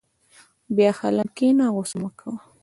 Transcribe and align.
په 0.75 0.85
حلم 0.97 1.27
کښېنه، 1.37 1.65
غوسه 1.73 1.97
مه 2.01 2.09
کوه. 2.19 2.35